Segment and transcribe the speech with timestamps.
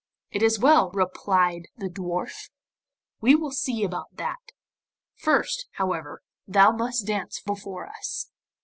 [0.31, 2.49] 'It is well,' replied the dwarf.
[3.21, 4.41] 'We will see about that.
[5.19, 8.27] First, however, thou must dance before us.